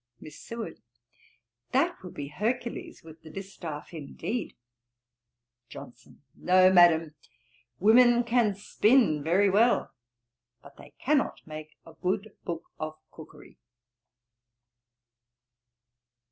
[0.19, 0.81] Miss SEWARD.
[1.73, 4.55] 'That would be Hercules with the distaff indeed.'
[5.69, 6.23] JOHNSON.
[6.33, 7.13] 'No, Madam.
[7.79, 9.93] Women can spin very well;
[10.63, 13.59] but they cannot make a good book of Cookery.'